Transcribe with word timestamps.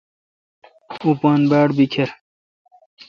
اوں 1.01 1.15
پان 1.21 1.41
باڑ 1.49 1.67
بیکر 1.77 2.09